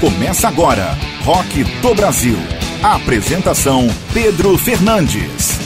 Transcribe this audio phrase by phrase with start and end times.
[0.00, 2.36] Começa agora, Rock do Brasil.
[2.80, 5.58] Apresentação Pedro Fernandes.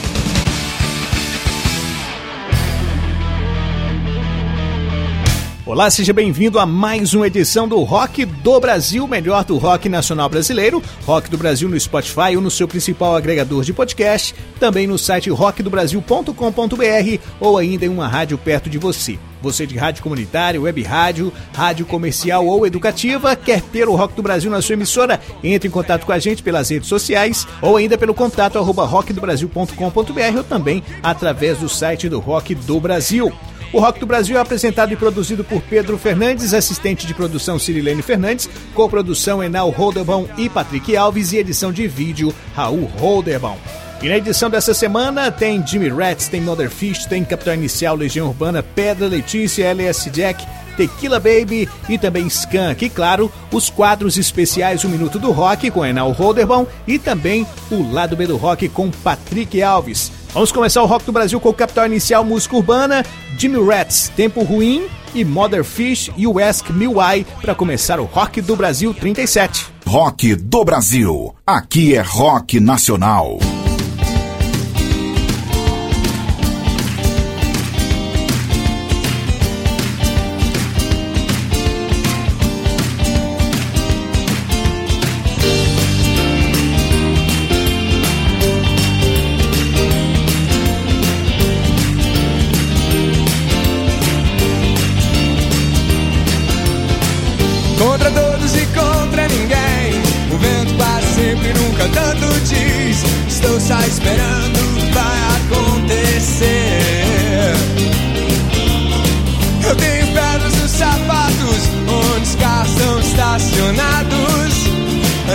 [5.66, 10.30] Olá, seja bem-vindo a mais uma edição do Rock do Brasil, melhor do rock nacional
[10.30, 10.82] brasileiro.
[11.04, 15.28] Rock do Brasil no Spotify ou no seu principal agregador de podcast, também no site
[15.28, 19.18] rockdobrasil.com.br ou ainda em uma rádio perto de você.
[19.42, 24.22] Você de rádio comunitária, web rádio, rádio comercial ou educativa, quer ter o Rock do
[24.22, 25.20] Brasil na sua emissora?
[25.42, 30.36] Entre em contato com a gente pelas redes sociais ou ainda pelo contato arroba rockdobrasil.com.br
[30.36, 33.32] ou também através do site do Rock do Brasil.
[33.72, 38.02] O Rock do Brasil é apresentado e produzido por Pedro Fernandes, assistente de produção Cirilene
[38.02, 43.81] Fernandes, co-produção Enal Holderbaum e Patrick Alves e edição de vídeo Raul Holderbaum.
[44.02, 48.26] E na edição dessa semana tem Jimmy Rats, tem Mother Fish, tem Capitão Inicial, Legião
[48.26, 50.44] Urbana, Pedra Letícia, LS Jack,
[50.76, 52.84] Tequila Baby e também Skunk.
[52.84, 57.92] E claro, os quadros especiais O Minuto do Rock com Enal Holderbaum e também o
[57.92, 60.10] Lado B do Rock com Patrick Alves.
[60.34, 63.04] Vamos começar o Rock do Brasil com o Capital Inicial Música Urbana,
[63.38, 68.04] Jimmy Rats, Tempo Ruim e Mother Fish e o Ask Me Why para começar o
[68.04, 69.68] Rock do Brasil 37.
[69.86, 71.32] Rock do Brasil.
[71.46, 73.38] Aqui é rock nacional.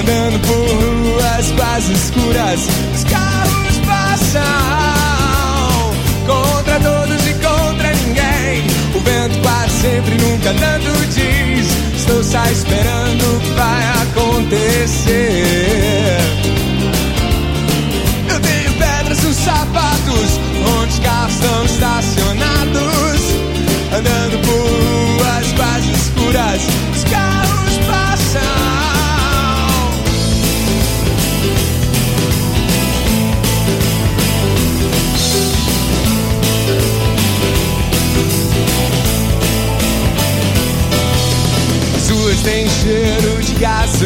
[0.07, 2.61] Andando por ruas quase escuras,
[2.95, 4.41] os carros passam.
[6.25, 8.63] Contra todos e contra ninguém.
[8.95, 11.67] O vento quase sempre nunca tanto diz.
[11.93, 15.11] Estou só esperando, vai acontecer.
[18.29, 20.39] Eu tenho pedras nos sapatos,
[20.79, 23.21] onde os carros estão estacionados.
[23.91, 24.69] Andando por
[25.19, 26.61] ruas quase escuras,
[26.95, 28.66] os carros passam.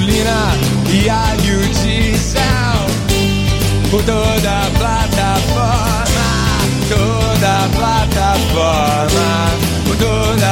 [0.02, 0.52] Gasolina
[0.92, 2.42] e alho diesel
[3.90, 6.30] Por toda a plataforma,
[6.90, 9.30] toda a plataforma
[9.86, 10.51] Por toda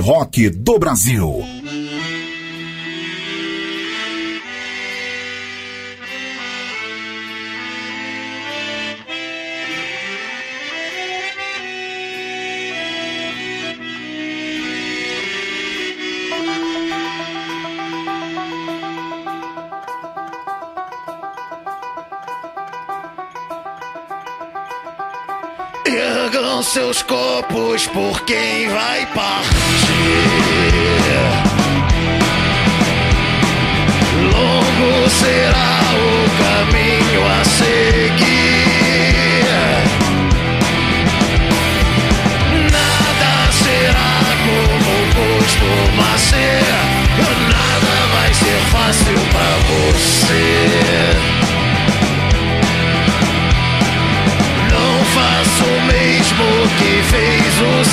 [0.00, 1.44] rock do Brasil.
[25.84, 29.69] Ergam seus copos por quem vai par.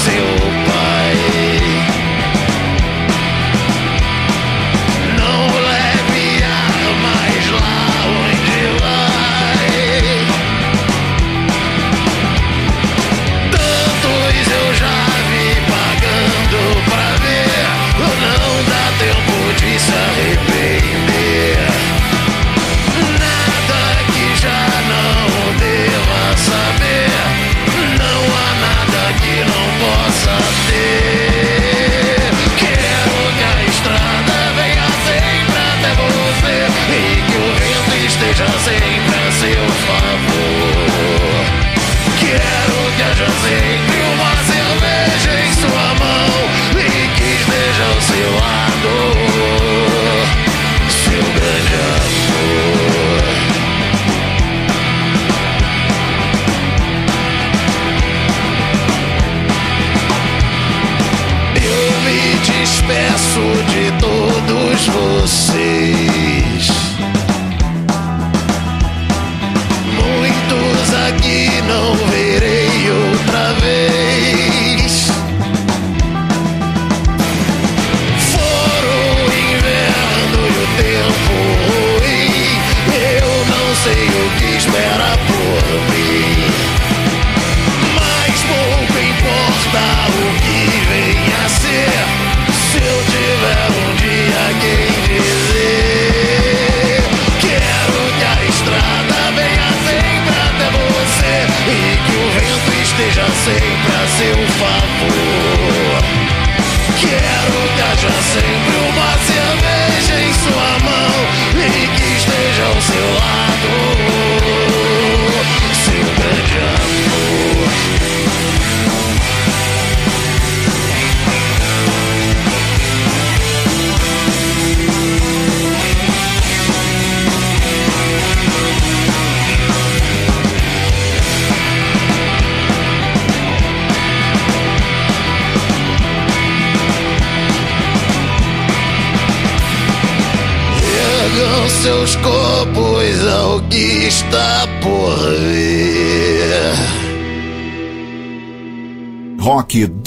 [0.07, 0.67] seu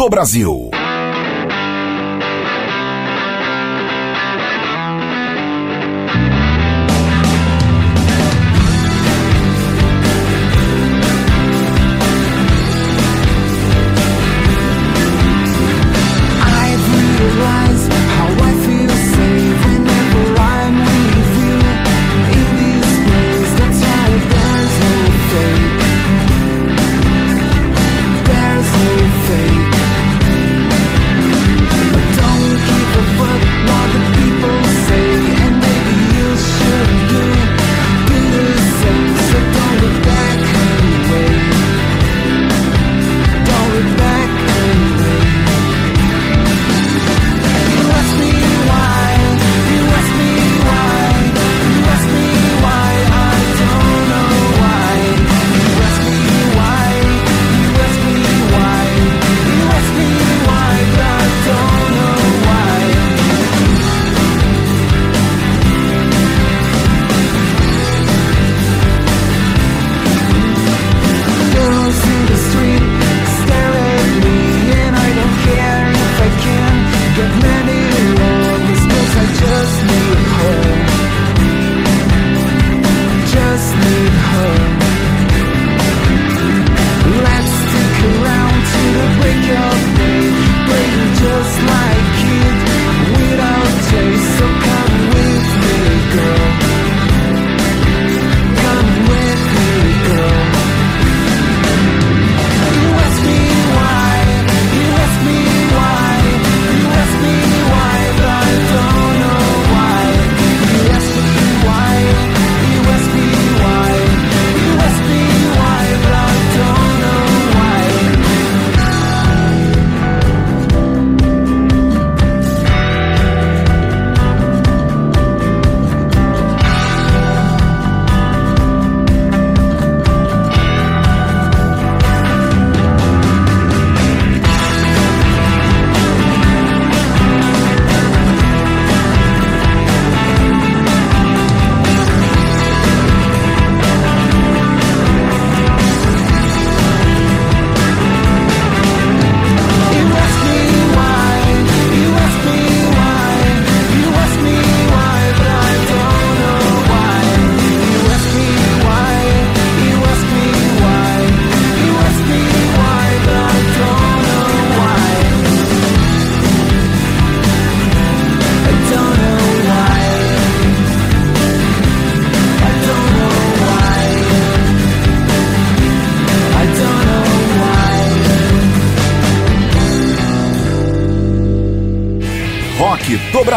[0.01, 0.70] do Brasil.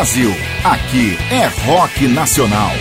[0.03, 0.31] Brasil.
[0.65, 2.72] Aqui é rock nacional.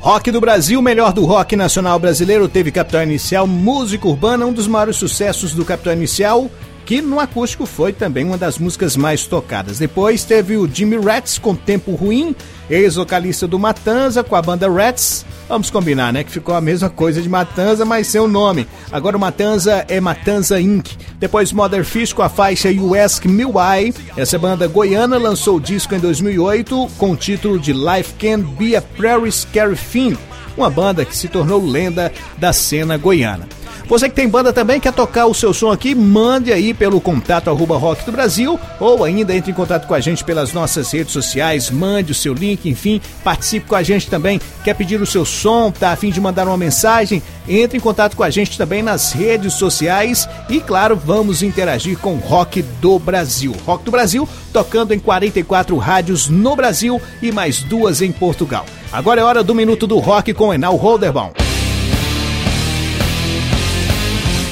[0.00, 4.66] Rock do Brasil, melhor do rock nacional brasileiro, teve Capital Inicial, música urbana, um dos
[4.66, 6.50] maiores sucessos do Capital Inicial,
[6.84, 9.78] que no acústico foi também uma das músicas mais tocadas.
[9.78, 12.36] Depois teve o Jimmy Rats com Tempo Ruim,
[12.68, 15.24] ex-vocalista do Matanza com a banda Rats.
[15.48, 16.24] Vamos combinar, né?
[16.24, 18.66] Que ficou a mesma coisa de Matanza, mas sem o nome.
[18.90, 20.96] Agora o Matanza é Matanza Inc.
[21.18, 23.94] Depois Mother Fish com a faixa You Ask Me Why.
[24.16, 28.74] Essa banda goiana lançou o disco em 2008 com o título de Life Can Be
[28.74, 30.16] a Prairie Scary Thing,
[30.56, 33.46] uma banda que se tornou lenda da cena goiana.
[33.86, 37.50] Você que tem banda também, quer tocar o seu som aqui, mande aí pelo contato
[37.50, 41.12] arroba rock do Brasil ou ainda entre em contato com a gente pelas nossas redes
[41.12, 44.40] sociais, mande o seu link, enfim, participe com a gente também.
[44.64, 47.22] Quer pedir o seu som, tá a fim de mandar uma mensagem?
[47.46, 52.14] Entre em contato com a gente também nas redes sociais e, claro, vamos interagir com
[52.14, 53.54] o Rock do Brasil.
[53.66, 58.64] Rock do Brasil tocando em 44 rádios no Brasil e mais duas em Portugal.
[58.90, 61.43] Agora é hora do Minuto do Rock com Enal Holderbaum.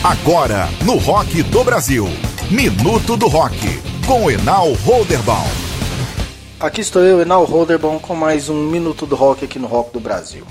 [0.05, 2.09] Agora, no Rock do Brasil.
[2.51, 3.57] Minuto do Rock,
[4.05, 5.47] com Enal Holderbaum.
[6.59, 10.01] Aqui estou eu, Enal Holderbaum, com mais um Minuto do Rock aqui no Rock do
[10.01, 10.45] Brasil.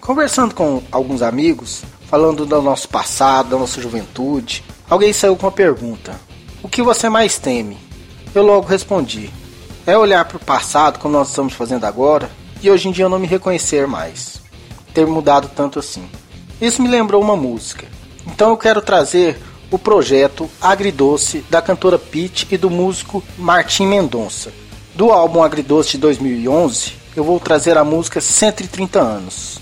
[0.00, 5.52] Conversando com alguns amigos, falando do nosso passado, da nossa juventude, alguém saiu com uma
[5.52, 6.14] pergunta:
[6.62, 7.78] O que você mais teme?
[8.32, 9.30] Eu logo respondi:
[9.84, 12.30] É olhar para o passado, como nós estamos fazendo agora,
[12.62, 14.40] e hoje em dia eu não me reconhecer mais,
[14.94, 16.08] ter mudado tanto assim.
[16.60, 17.95] Isso me lembrou uma música.
[18.26, 19.38] Então eu quero trazer
[19.70, 24.52] o projeto Agridoce da cantora Pete e do músico Martim Mendonça.
[24.94, 29.58] Do álbum Agridoce de 2011, eu vou trazer a música 130 anos.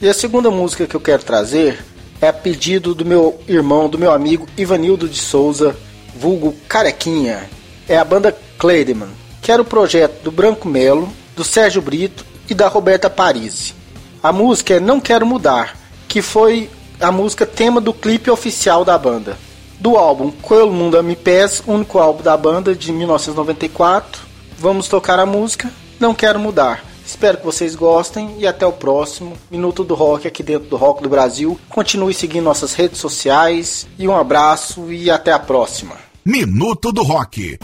[0.00, 1.84] E a segunda música que eu quero trazer
[2.20, 5.76] é a pedido do meu irmão, do meu amigo Ivanildo de Souza,
[6.14, 7.48] vulgo Carequinha.
[7.88, 9.08] É a banda Cleideman,
[9.40, 13.74] que era o projeto do Branco Melo, do Sérgio Brito e da Roberta Parisi.
[14.22, 15.76] A música é Não Quero Mudar,
[16.08, 16.68] que foi
[17.00, 19.36] a música tema do clipe oficial da banda.
[19.78, 24.22] Do álbum Coelho Mundo Me Pés, único álbum da banda de 1994,
[24.58, 26.84] vamos tocar a música Não Quero Mudar.
[27.06, 31.02] Espero que vocês gostem e até o próximo Minuto do Rock aqui dentro do Rock
[31.02, 31.58] do Brasil.
[31.68, 35.96] Continue seguindo nossas redes sociais e um abraço e até a próxima.
[36.24, 37.58] Minuto do Rock.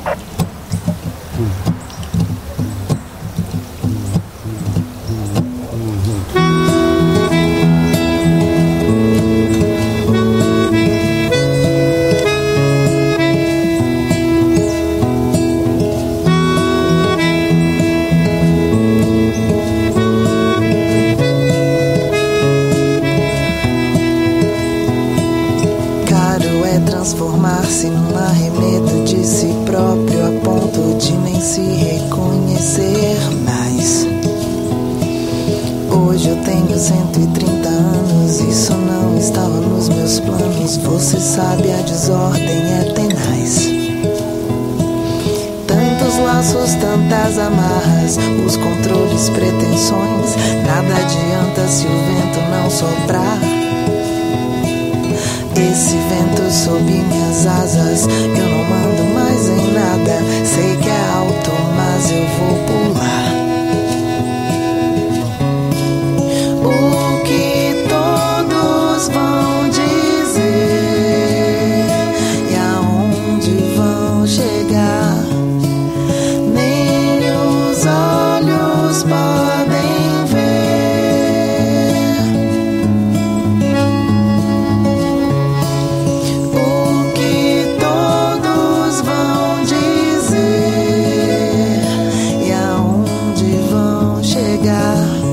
[94.64, 95.24] down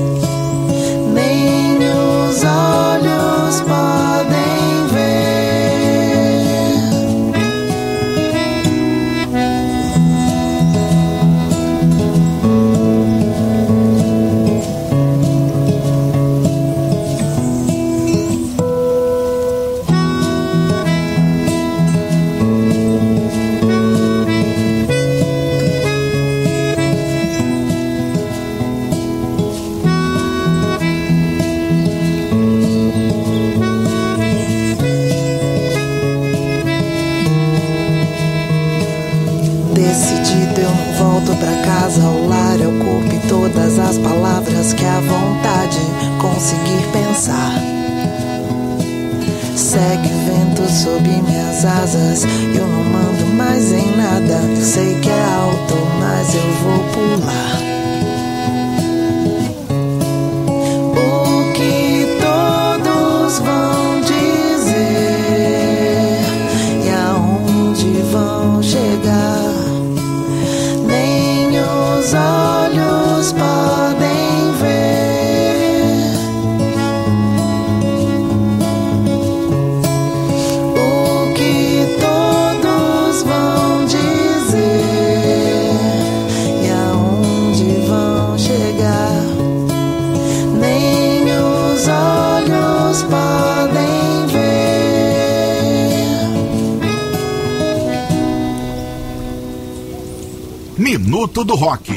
[101.52, 101.90] do rock.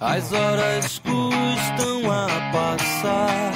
[0.00, 3.52] As horas custam a passar.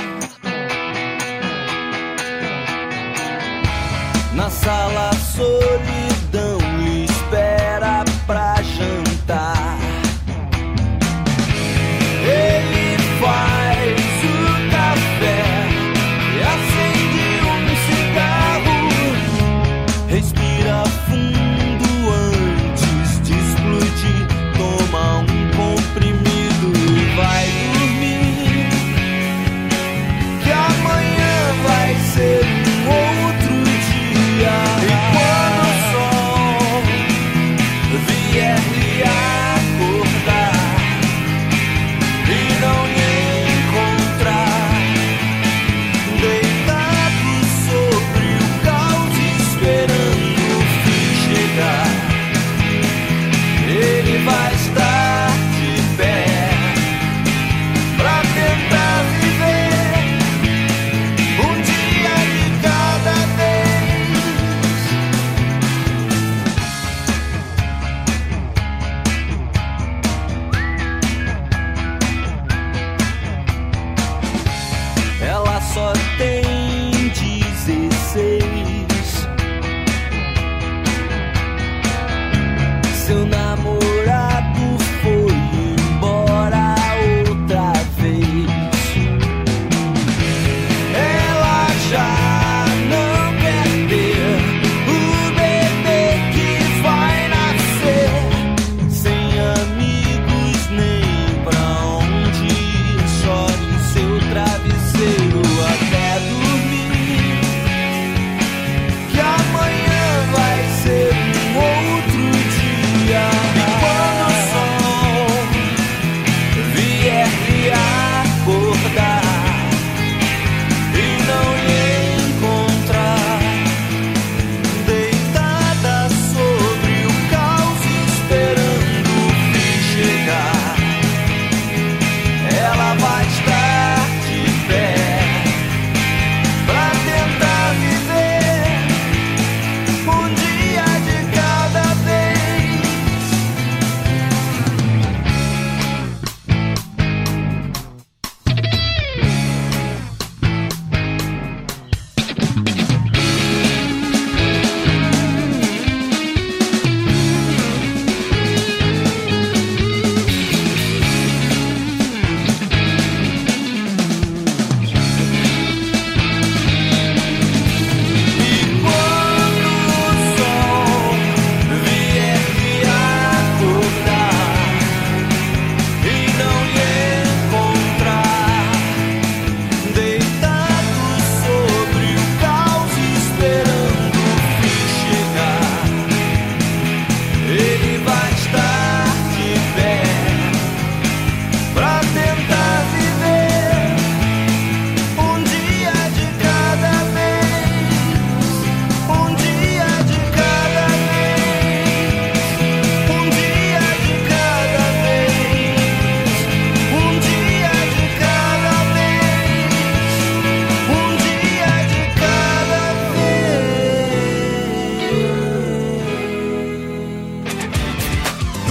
[4.35, 6.18] Na sala solitária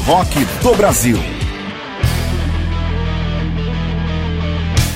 [0.08, 1.18] rock do Brasil.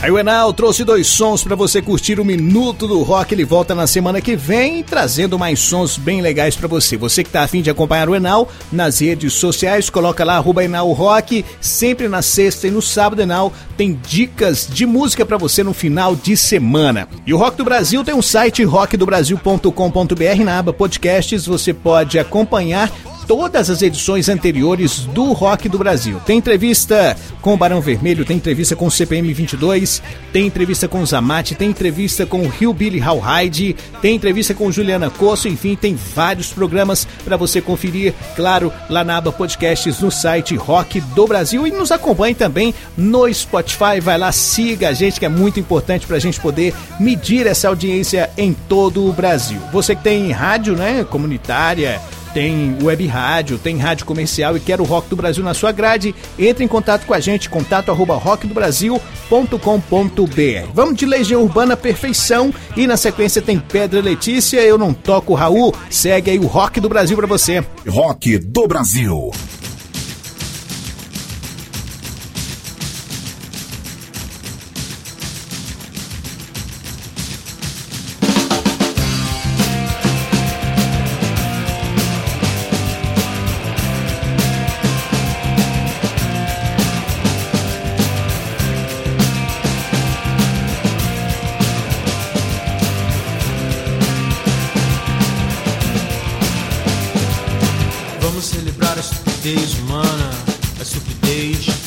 [0.01, 3.35] Aí o Enal trouxe dois sons para você curtir o Minuto do Rock.
[3.35, 6.95] Ele volta na semana que vem, trazendo mais sons bem legais para você.
[6.95, 10.89] Você que tá afim de acompanhar o Enal nas redes sociais, coloca lá arroba Enal
[10.93, 11.43] Rock.
[11.59, 16.15] Sempre na sexta e no sábado, Enal tem dicas de música para você no final
[16.15, 17.07] de semana.
[17.27, 21.45] E o Rock do Brasil tem um site rockdobrasil.com.br na aba podcasts.
[21.45, 22.89] Você pode acompanhar
[23.31, 26.19] todas as edições anteriores do Rock do Brasil.
[26.25, 31.01] Tem entrevista com o Barão Vermelho, tem entrevista com o CPM 22, tem entrevista com
[31.01, 35.77] o Zamate, tem entrevista com o Rio Billy Howhide, tem entrevista com Juliana Cosso, enfim,
[35.77, 41.25] tem vários programas para você conferir, claro, lá na aba podcasts no site Rock do
[41.25, 44.01] Brasil e nos acompanhe também no Spotify.
[44.01, 47.69] Vai lá, siga a gente que é muito importante para a gente poder medir essa
[47.69, 49.61] audiência em todo o Brasil.
[49.71, 52.01] Você que tem rádio, né, comunitária,
[52.33, 56.15] tem web rádio, tem rádio comercial e quer o Rock do Brasil na sua grade,
[56.37, 60.71] entre em contato com a gente, contato arroba rockdobrasil.com.br.
[60.73, 65.73] Vamos de Legião Urbana Perfeição e na sequência tem Pedra Letícia, Eu Não Toco Raul,
[65.89, 67.63] segue aí o Rock do Brasil para você.
[67.87, 69.31] Rock do Brasil.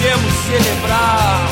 [0.00, 1.46] podemos celebrar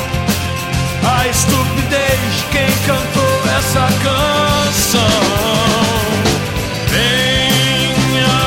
[1.04, 5.02] a estupidez de quem cantou essa canção.
[6.88, 8.40] Venha,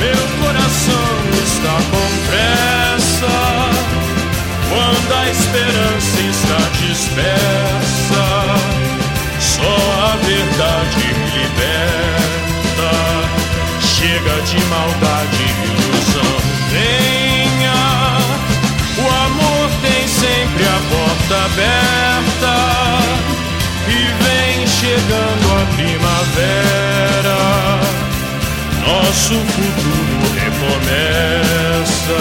[0.00, 1.12] meu coração
[1.44, 3.36] está com pressa
[4.70, 8.24] quando a esperança está dispersa.
[9.38, 12.90] Só a verdade me liberta.
[13.82, 16.32] Chega de maldade e ilusão.
[16.70, 17.01] Venha,
[21.52, 22.56] aberta
[23.86, 27.40] e vem chegando a primavera.
[28.86, 32.20] Nosso futuro recomeça.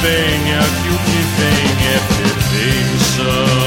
[0.00, 3.57] Venha que o que vem é perfeição.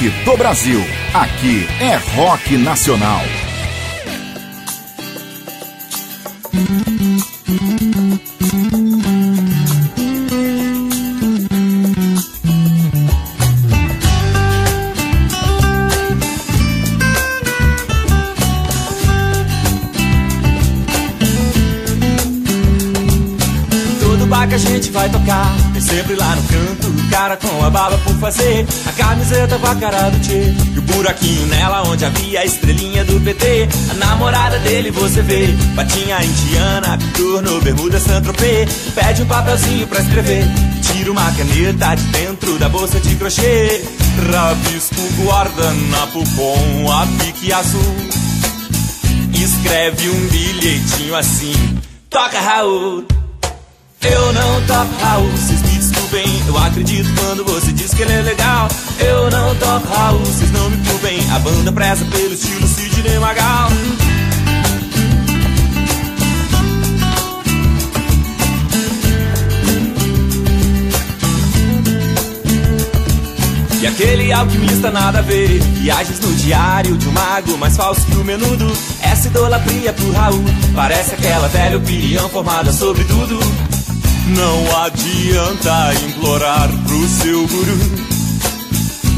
[0.00, 0.82] Do Brasil.
[1.12, 3.20] Aqui é rock nacional.
[24.00, 26.79] Todo bar que a gente vai tocar Tem sempre lá no canto
[27.10, 30.82] cara com a baba por fazer A camiseta com a cara do Tchê E o
[30.82, 36.98] buraquinho nela onde havia a estrelinha do PT A namorada dele você vê Patinha indiana,
[37.14, 38.70] turno, bermuda Saint-Tropez.
[38.94, 40.44] Pede um papelzinho pra escrever
[40.82, 43.82] Tira uma caneta de dentro da bolsa de crochê.
[44.32, 47.96] Rabisco guardanapo com a pique azul.
[49.32, 53.04] Escreve um bilhetinho assim Toca Raul.
[54.02, 55.60] Eu não toco Raul, vocês
[56.10, 58.68] desculpem Eu acredito quando você diz que ele é legal.
[58.98, 61.18] Eu não toco Raul, vocês não me culpem.
[61.30, 63.70] A banda preza pelo estilo Sidney Magal.
[73.80, 75.60] E aquele alquimista nada a ver.
[75.80, 78.70] Viagens no diário de um mago Mais falso que o menudo.
[79.02, 80.44] Essa idolatria pro Raul
[80.74, 83.69] Parece aquela velha opinião formada sobre tudo
[84.36, 87.78] Não adianta implorar pro seu guru.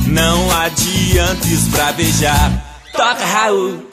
[0.06, 2.64] Não adianta esbravejar.
[2.92, 3.92] Toca Raul.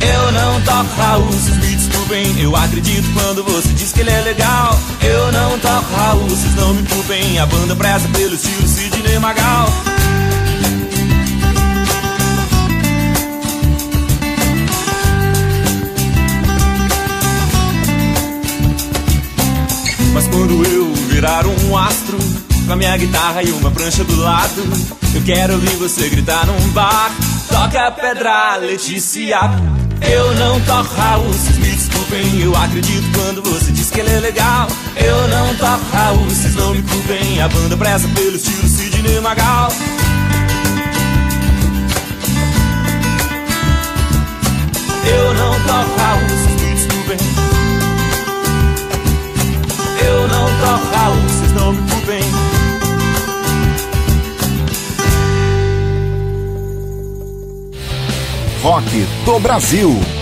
[0.00, 4.20] Eu não toco Raul, vocês me desculpem Eu acredito quando você diz que ele é
[4.22, 4.78] legal.
[5.02, 9.68] Eu não toco Raul, vocês não me culpem A banda preza pelo estilo Sidney Magal
[20.12, 22.18] Mas quando eu virar um astro
[22.66, 24.62] Com a minha guitarra e uma prancha do lado
[25.14, 27.10] Eu quero ouvir você gritar num bar.
[27.48, 29.38] Toca pedra, Letícia.
[30.00, 30.94] Eu não toco
[31.24, 34.68] vocês me desculpem Eu acredito quando você diz que ele é legal.
[34.96, 39.70] Eu não toco vocês não me culpem A banda preza pelo estilo Sidney Magal.
[45.06, 46.59] Eu não toco Raul,
[50.04, 52.22] eu não toco Raul, vocês não me culpem.
[58.62, 60.19] Rock do Brasil.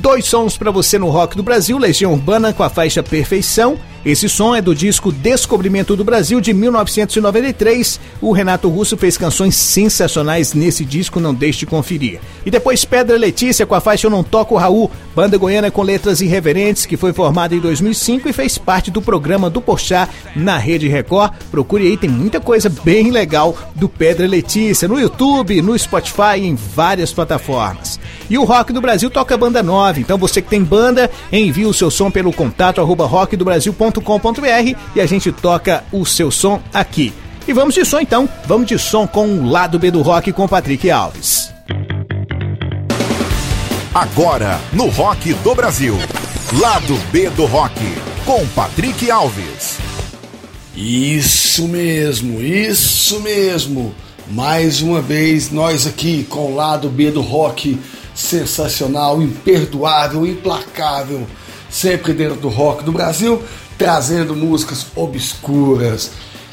[0.00, 3.78] Dois sons pra você no Rock do Brasil, Legião Urbana com a faixa Perfeição.
[4.02, 8.00] Esse som é do disco Descobrimento do Brasil de 1993.
[8.18, 12.18] O Renato Russo fez canções sensacionais nesse disco, não deixe de conferir.
[12.46, 16.22] E depois Pedra Letícia com a faixa Eu Não Toco Raul, banda goiana com letras
[16.22, 20.88] irreverentes que foi formada em 2005 e fez parte do programa do Porchat na Rede
[20.88, 21.34] Record.
[21.50, 26.46] Procure aí, tem muita coisa bem legal do Pedra Letícia no YouTube, no Spotify e
[26.46, 27.89] em várias plataformas.
[28.30, 31.74] E o Rock do Brasil toca banda nova, então você que tem banda, envie o
[31.74, 37.12] seu som pelo contato arroba rockdobrasil.com.br e a gente toca o seu som aqui.
[37.48, 40.46] E vamos de som então, vamos de som com o lado B do rock com
[40.46, 41.52] Patrick Alves.
[43.92, 45.96] Agora, no Rock do Brasil.
[46.60, 47.80] Lado B do Rock,
[48.24, 49.78] com Patrick Alves.
[50.76, 53.92] Isso mesmo, isso mesmo.
[54.30, 57.76] Mais uma vez, nós aqui com o lado B do rock
[58.20, 61.26] sensacional, imperdoável, implacável,
[61.70, 63.42] sempre dentro do rock do Brasil,
[63.78, 66.10] trazendo músicas obscuras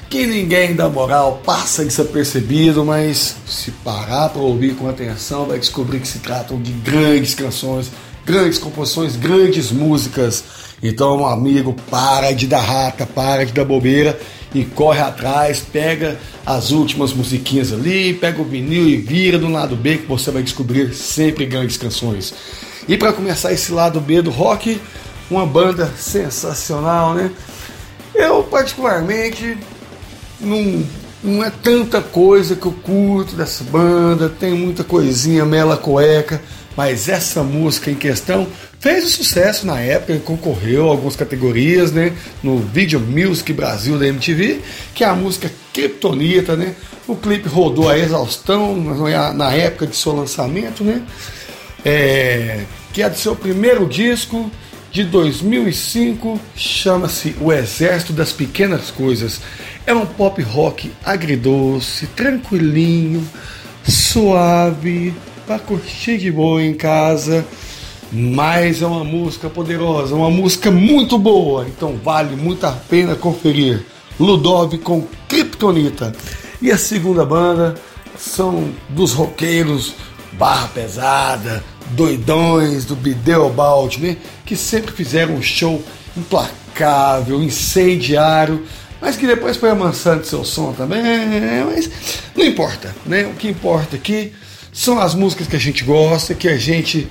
[0.09, 5.99] que ninguém dá moral, passa desapercebido, mas se parar para ouvir com atenção, vai descobrir
[5.99, 7.91] que se tratam de grandes canções,
[8.25, 10.43] grandes composições, grandes músicas.
[10.81, 14.17] Então, amigo, para de dar rata, para de dar bobeira
[14.53, 19.75] e corre atrás, pega as últimas musiquinhas ali, pega o vinil e vira do lado
[19.75, 22.33] B que você vai descobrir sempre grandes canções.
[22.87, 24.79] E para começar esse lado B do rock,
[25.29, 27.31] uma banda sensacional, né?
[28.15, 29.57] Eu particularmente
[30.39, 30.83] não,
[31.23, 36.41] não é tanta coisa que eu curto dessa banda, tem muita coisinha mela cueca,
[36.77, 38.47] mas essa música em questão
[38.79, 42.13] fez um sucesso na época, concorreu a algumas categorias, né?
[42.43, 44.61] No Video Music Brasil da MTV,
[44.93, 46.75] que é a música Kryptonita, né?
[47.07, 48.75] O clipe rodou a exaustão
[49.33, 51.01] na época de seu lançamento, né?
[51.83, 52.63] É,
[52.93, 54.51] que é do seu primeiro disco
[54.91, 59.41] de 2005, chama-se O Exército das Pequenas Coisas.
[59.85, 63.27] É um pop rock agridoce, tranquilinho,
[63.83, 65.13] suave,
[65.47, 67.45] para curtir de boa em casa.
[68.11, 73.85] Mas é uma música poderosa, uma música muito boa, então vale muito a pena conferir.
[74.19, 76.13] Ludov com Kryptonita.
[76.61, 77.75] E a segunda banda
[78.17, 79.93] são dos roqueiros
[80.33, 84.17] barra pesada, doidões do Bideobaldi, né?
[84.45, 85.83] Que sempre fizeram um show
[86.15, 88.65] implacável, incendiário,
[89.01, 91.01] mas que depois foi amansando seu som também,
[91.65, 91.89] mas
[92.35, 93.25] não importa, né?
[93.27, 94.33] O que importa aqui
[94.77, 97.07] são as músicas que a gente gosta, que a gente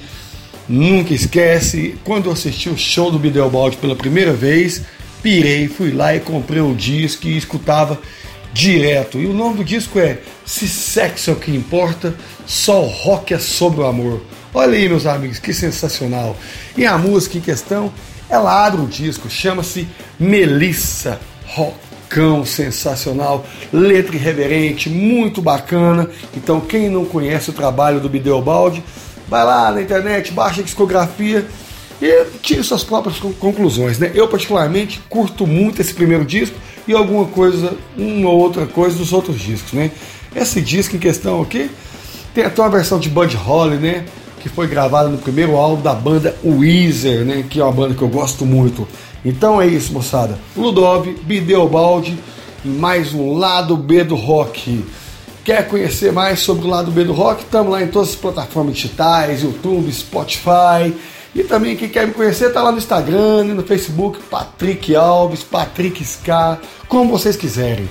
[0.69, 1.99] nunca esquece.
[2.05, 4.83] Quando eu assisti o show do Bideobaldi pela primeira vez,
[5.21, 8.01] pirei, fui lá e comprei o disco e escutava
[8.53, 9.19] direto.
[9.19, 12.15] E o nome do disco é Se Sexo é o que Importa,
[12.47, 14.23] Só o Rock é sobre o Amor.
[14.55, 16.37] Olha aí, meus amigos, que sensacional.
[16.77, 17.93] E a música em questão,
[18.31, 19.89] ela abre o disco, chama-se
[20.21, 21.19] Melissa
[22.07, 26.09] Rockão, sensacional, letra irreverente, muito bacana.
[26.37, 28.83] Então, quem não conhece o trabalho do Bideobaldi,
[29.29, 31.45] vai lá na internet, baixa a discografia
[32.01, 33.99] e tire suas próprias con- conclusões.
[33.99, 34.13] Né?
[34.15, 39.13] Eu, particularmente, curto muito esse primeiro disco e alguma coisa, uma ou outra coisa dos
[39.13, 39.73] outros discos.
[39.73, 39.91] Né?
[40.35, 41.71] Esse disco em questão aqui
[42.33, 44.05] tem até uma versão de Bud Holly, né?
[44.41, 47.45] Que foi gravada no primeiro álbum da banda Weezer, né?
[47.49, 48.87] Que é uma banda que eu gosto muito.
[49.25, 50.39] Então é isso, moçada.
[50.57, 52.19] Ludov, Bideobaldi
[52.65, 54.85] e mais um lado B do rock.
[55.45, 57.43] Quer conhecer mais sobre o lado B do rock?
[57.43, 60.93] Estamos lá em todas as plataformas digitais, YouTube, Spotify.
[61.35, 66.03] E também quem quer me conhecer tá lá no Instagram, no Facebook, Patrick Alves, Patrick
[66.03, 67.89] Ska, como vocês quiserem.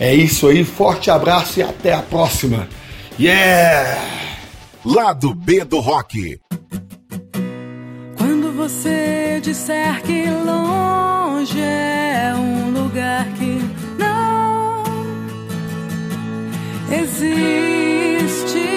[0.00, 2.68] É isso aí, forte abraço e até a próxima.
[3.18, 4.00] Yeah!
[4.84, 6.40] Lado B do Rock.
[8.68, 13.62] Você disser que longe é um lugar que
[13.98, 14.82] não
[16.92, 18.68] existe,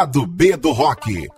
[0.00, 1.12] Lado B do Rock.
[1.12, 1.30] Te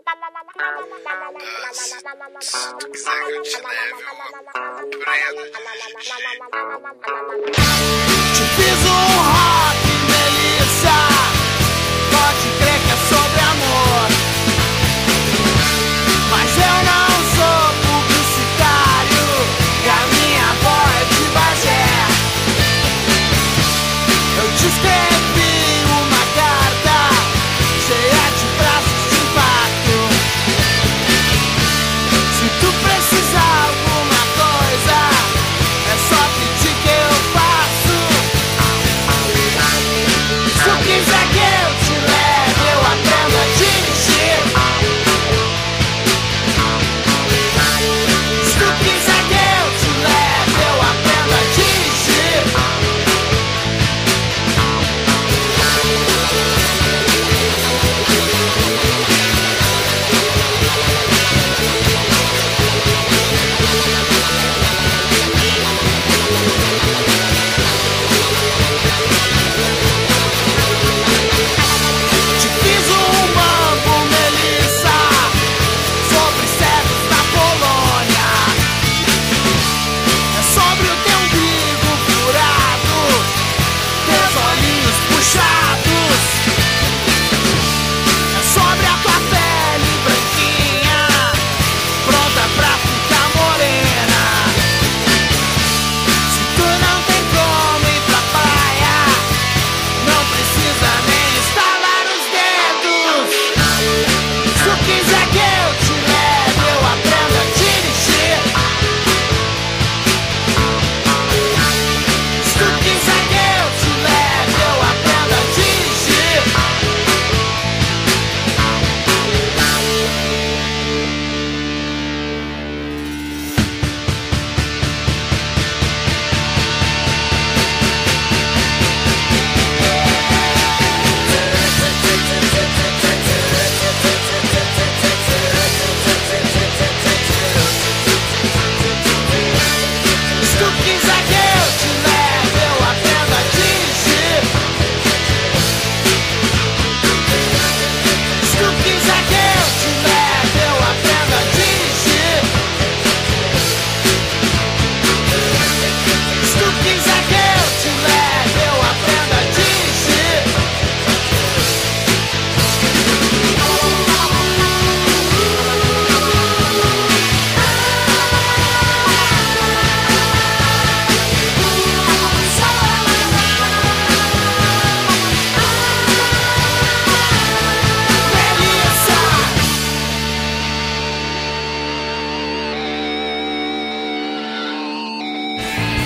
[8.54, 8.81] fiz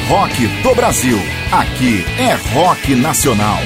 [0.09, 1.19] Rock do Brasil.
[1.51, 3.59] Aqui é rock nacional.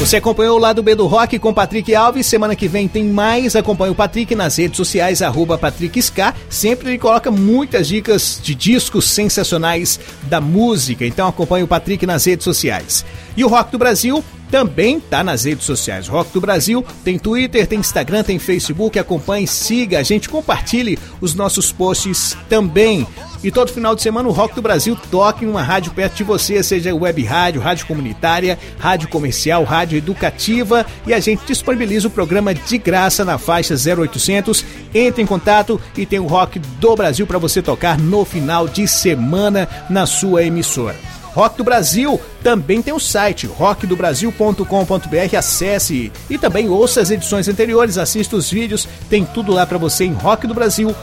[0.00, 2.26] Você acompanhou o lado B do Rock com Patrick Alves.
[2.26, 3.54] Semana que vem tem mais.
[3.54, 6.34] Acompanhe o Patrick nas redes sociais, arroba Patrick Ska.
[6.48, 11.06] Sempre ele coloca muitas dicas de discos sensacionais da música.
[11.06, 13.06] Então acompanhe o Patrick nas redes sociais.
[13.36, 16.08] E o Rock do Brasil também tá nas redes sociais.
[16.08, 18.98] Rock do Brasil tem Twitter, tem Instagram, tem Facebook.
[18.98, 23.06] Acompanhe, siga a gente, compartilhe os nossos posts também.
[23.42, 26.24] E todo final de semana o Rock do Brasil toca em uma rádio perto de
[26.24, 30.84] você, seja web rádio, rádio comunitária, rádio comercial, rádio educativa.
[31.06, 34.64] E a gente disponibiliza o programa de graça na faixa 0800.
[34.92, 38.86] Entre em contato e tem o Rock do Brasil para você tocar no final de
[38.86, 41.09] semana na sua emissora.
[41.34, 47.98] Rock do Brasil também tem o site rockdobrasil.com.br, acesse e também ouça as edições anteriores,
[47.98, 50.96] assista os vídeos, tem tudo lá para você em rockdobrasil.com.br.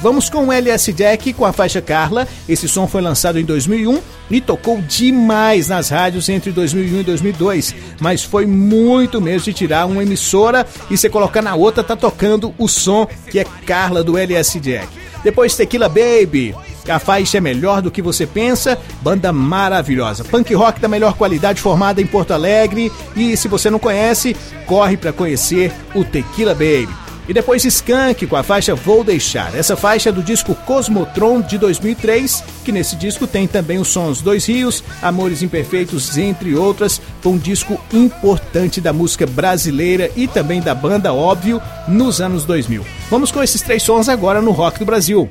[0.00, 2.26] Vamos com o LS Jack com a faixa Carla.
[2.48, 7.74] Esse som foi lançado em 2001 e tocou demais nas rádios entre 2001 e 2002,
[8.00, 12.54] mas foi muito mesmo de tirar uma emissora e você colocar na outra tá tocando
[12.56, 14.99] o som que é Carla do LS Jack.
[15.22, 16.54] Depois Tequila Baby,
[16.88, 20.24] a faixa é melhor do que você pensa, banda maravilhosa.
[20.24, 24.34] Punk rock da melhor qualidade formada em Porto Alegre e se você não conhece,
[24.66, 27.09] corre para conhecer o Tequila Baby.
[27.30, 29.54] E depois Skank com a faixa Vou Deixar.
[29.54, 34.20] Essa faixa é do disco Cosmotron de 2003, que nesse disco tem também os sons
[34.20, 37.00] Dois Rios, Amores Imperfeitos, entre outras.
[37.20, 42.84] Foi um disco importante da música brasileira e também da banda, óbvio, nos anos 2000.
[43.08, 45.30] Vamos com esses três sons agora no Rock do Brasil.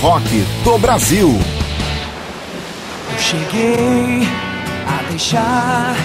[0.00, 0.28] Rock
[0.62, 1.28] do Brasil.
[3.12, 4.28] Eu cheguei
[4.86, 5.96] a deixar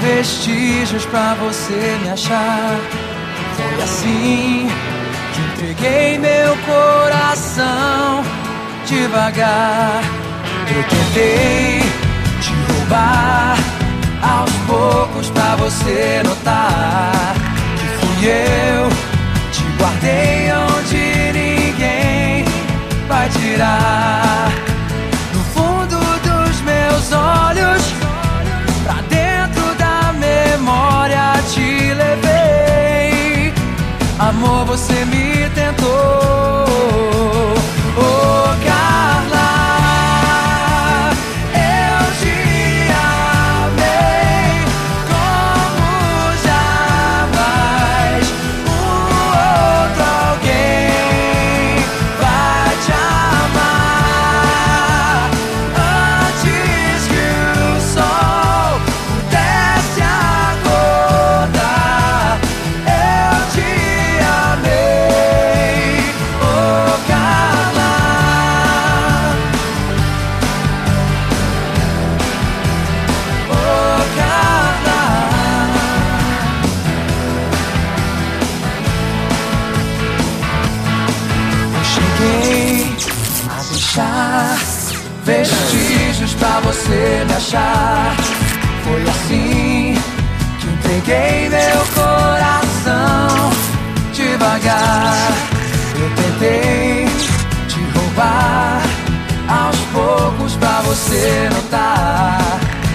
[0.00, 3.07] vestígios pra você me achar
[3.58, 4.68] foi assim
[5.34, 8.22] que entreguei meu coração
[8.86, 10.00] devagar.
[10.70, 11.80] Eu tentei
[12.40, 13.56] te roubar
[14.22, 17.34] aos poucos pra você notar
[17.76, 18.88] que fui eu.
[19.50, 22.44] Te guardei onde ninguém
[23.08, 24.52] vai tirar.
[25.34, 27.97] No fundo dos meus olhos.
[34.68, 35.77] você me tentou.
[100.98, 102.38] você não tá,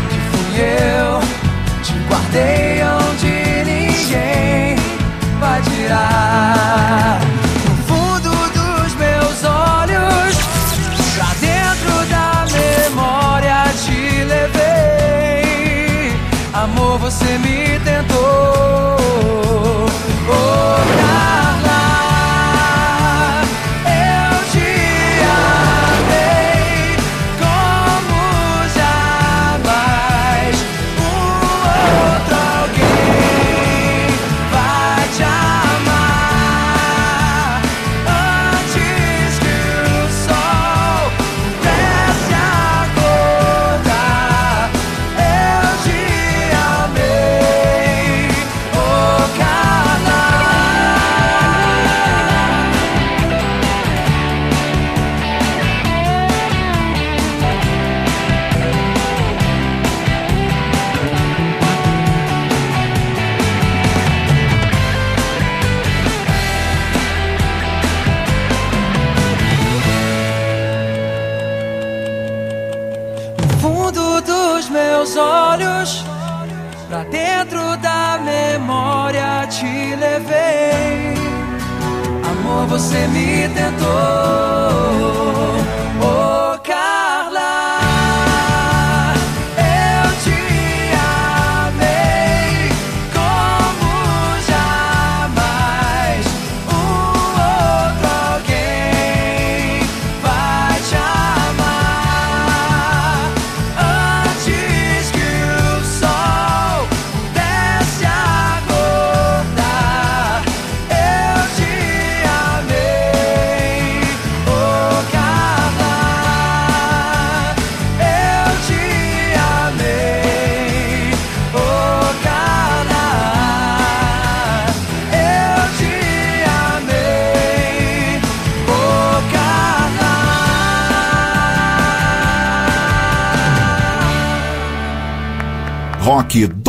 [0.10, 1.20] que fui eu,
[1.84, 2.73] te guardei.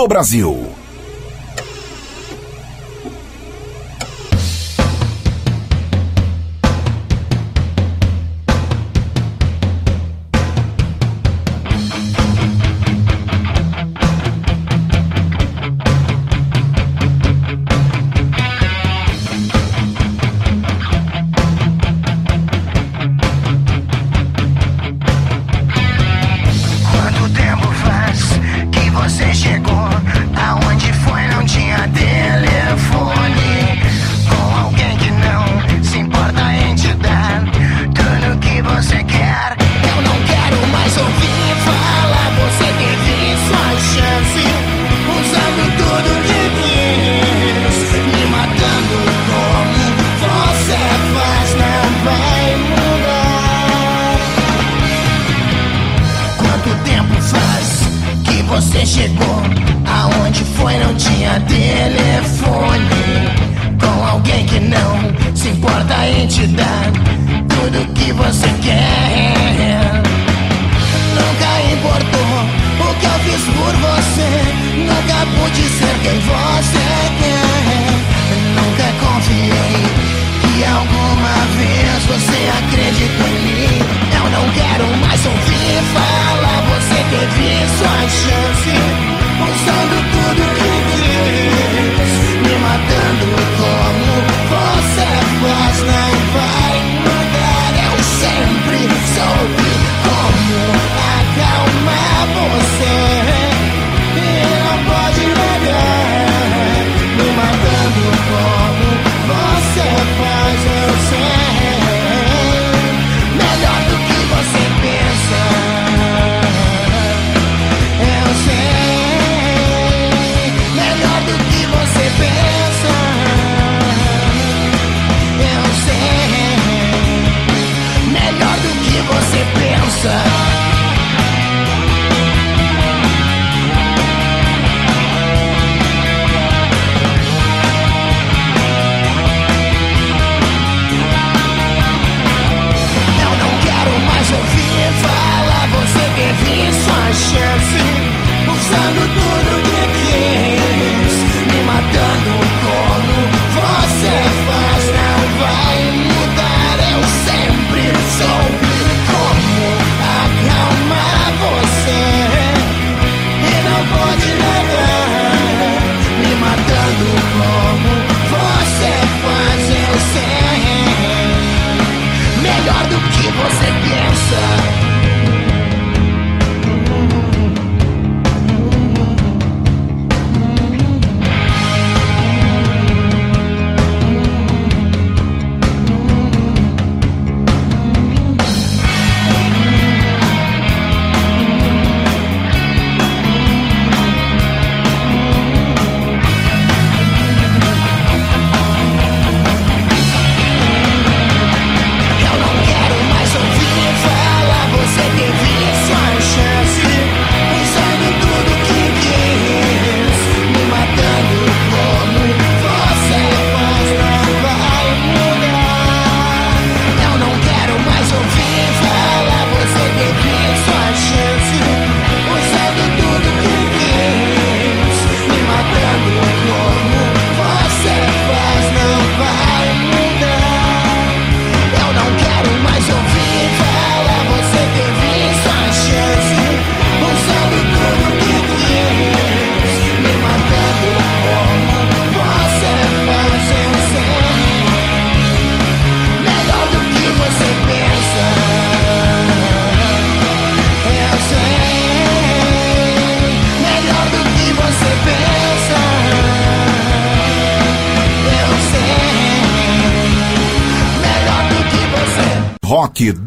[0.07, 0.74] Brasil.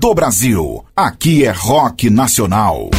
[0.08, 0.86] Do Brasil.
[0.96, 2.90] Aqui é rock nacional.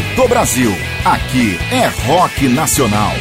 [0.00, 0.74] Do Brasil.
[1.04, 3.12] Aqui é rock nacional.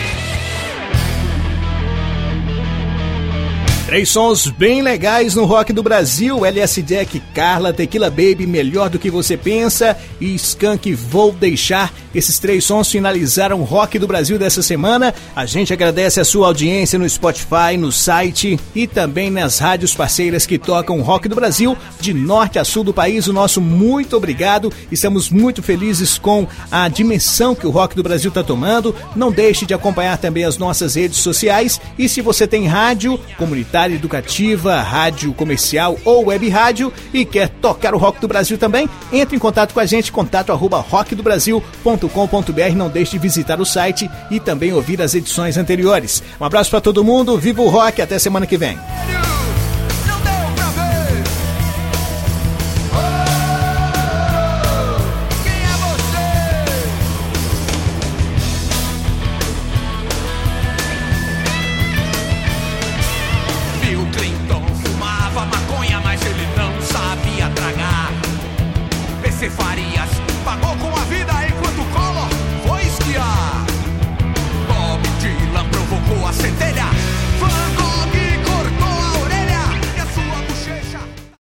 [3.92, 8.98] Três sons bem legais no rock do Brasil: LS Jack, Carla, Tequila Baby, Melhor do
[8.98, 11.92] que Você Pensa e Skunk Vou Deixar.
[12.16, 15.14] Esses três sons finalizaram o rock do Brasil dessa semana.
[15.36, 20.46] A gente agradece a sua audiência no Spotify, no site e também nas rádios parceiras
[20.46, 23.28] que tocam o rock do Brasil, de norte a sul do país.
[23.28, 24.72] O nosso muito obrigado.
[24.90, 28.96] Estamos muito felizes com a dimensão que o rock do Brasil está tomando.
[29.18, 33.81] Não deixe de acompanhar também as nossas redes sociais e se você tem rádio comunitária
[33.90, 39.36] educativa, rádio comercial ou web rádio e quer tocar o rock do Brasil também, entre
[39.36, 42.76] em contato com a gente, contato arroba rockdobrasil.com.br.
[42.76, 46.22] Não deixe de visitar o site e também ouvir as edições anteriores.
[46.40, 48.78] Um abraço para todo mundo, viva o rock, até semana que vem.